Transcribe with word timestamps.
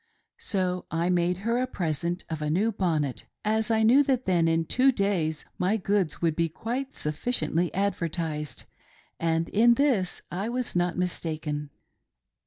So 0.39 0.85
I 0.89 1.11
made 1.11 1.37
her 1.45 1.59
a 1.59 1.67
present 1.67 2.25
of 2.27 2.41
a 2.41 2.49
new 2.49 2.71
bonnet, 2.71 3.25
as 3.45 3.69
I 3.69 3.83
knew 3.83 4.01
that 4.05 4.25
then 4.25 4.47
in 4.47 4.65
two 4.65 4.91
days 4.91 5.45
my 5.59 5.77
goods 5.77 6.23
would 6.23 6.35
be 6.35 6.49
quite 6.49 6.95
sufficiently 6.95 7.71
advertised; 7.75 8.63
and 9.19 9.47
in 9.49 9.75
this 9.75 10.23
I 10.31 10.49
was 10.49 10.75
not 10.75 10.97
mistaken. 10.97 11.69